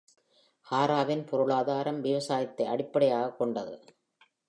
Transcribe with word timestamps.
ஹராவின் 0.71 1.27
பொருளாதாரம் 1.27 2.01
விவசாயத்தை 2.01 2.65
அடிப்படையாகக் 2.65 3.37
கொண்டது. 3.37 3.83